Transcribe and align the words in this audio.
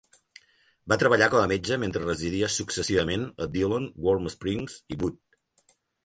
Va 0.91 0.95
treballar 1.01 1.25
com 1.33 1.41
a 1.41 1.49
metge 1.49 1.75
mentre 1.83 2.01
residia 2.07 2.49
successivament 2.53 3.25
a 3.47 3.49
Dillon, 3.57 3.85
Warm 4.07 4.31
Springs 4.35 4.79
i 4.97 4.99
Butte. 5.05 5.77